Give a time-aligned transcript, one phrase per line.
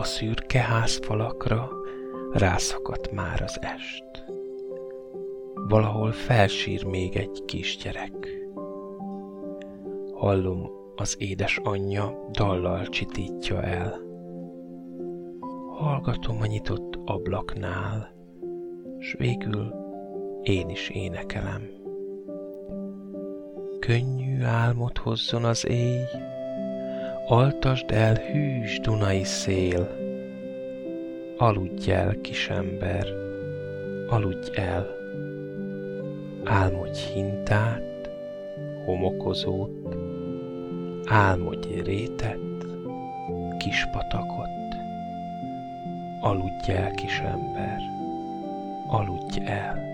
[0.00, 1.70] A szürke házfalakra
[2.32, 4.24] rászakadt már az est.
[5.54, 8.28] Valahol felsír még egy kisgyerek.
[10.12, 14.00] Hallom, az édes anyja dallal csitítja el.
[15.76, 18.14] Hallgatom a nyitott ablaknál,
[18.98, 19.74] s végül
[20.42, 21.68] én is énekelem.
[23.78, 26.00] Könnyű álmot hozzon az éj,
[27.28, 29.88] altasd el hűs Dunai szél.
[31.36, 33.06] Aludj el, kisember,
[34.08, 34.86] aludj el.
[36.44, 38.10] Álmodj hintát,
[38.84, 39.96] homokozót,
[41.06, 42.66] álmodj rétet,
[43.58, 44.48] kispatakot.
[46.20, 47.78] Aludj el, kisember,
[48.86, 49.86] aludj el.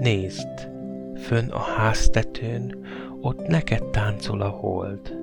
[0.00, 0.70] Nézd,
[1.16, 2.78] fönn a háztetőn,
[3.20, 5.18] ott neked táncol a hold.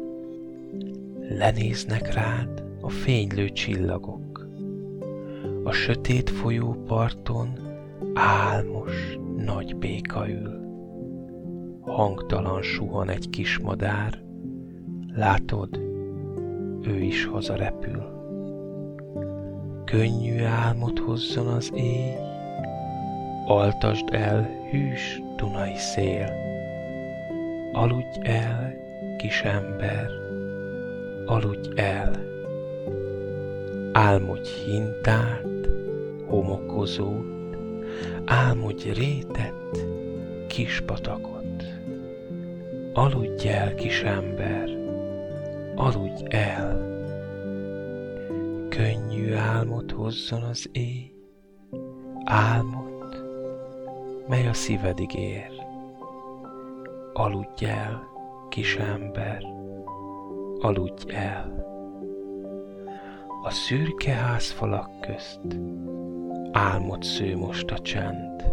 [1.30, 4.48] Lenéznek rád a fénylő csillagok.
[5.64, 7.60] A sötét folyóparton
[8.14, 10.66] álmos nagy béka ül.
[11.82, 14.22] Hangtalan suhan egy kis madár,
[15.16, 15.78] látod,
[16.82, 18.16] ő is hazarepül.
[19.86, 22.14] Könnyű álmot hozzon az éj,
[23.46, 26.48] altasd el hűs Dunai szél.
[27.78, 28.74] Aludj el,
[29.22, 30.10] kis ember,
[31.30, 32.16] aludj el.
[33.94, 35.70] Álmodj hintát,
[36.26, 37.58] homokozót,
[38.26, 39.86] álmodj rétet,
[40.48, 41.64] kis patakot.
[42.94, 44.70] Aludj el, kis ember,
[45.76, 46.74] aludj el.
[48.70, 51.12] Könnyű álmot hozzon az éj,
[52.26, 53.24] álmot,
[54.28, 55.57] mely a szívedig ér.
[57.20, 58.08] Aludj el,
[58.50, 59.44] kis ember,
[60.60, 61.66] aludj el.
[63.44, 65.40] A szürke házfalak közt
[66.52, 68.46] álmot sző most a csend.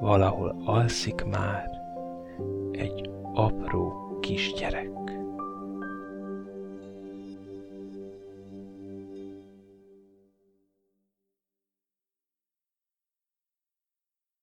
[0.00, 1.70] Valahol alszik már
[2.70, 4.90] egy apró kisgyerek.